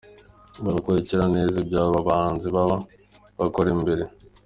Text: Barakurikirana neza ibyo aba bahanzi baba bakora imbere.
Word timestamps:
Barakurikirana 0.63 1.31
neza 1.37 1.55
ibyo 1.63 1.77
aba 1.83 2.07
bahanzi 2.07 2.47
baba 2.55 2.77
bakora 3.39 3.69
imbere. 3.75 4.03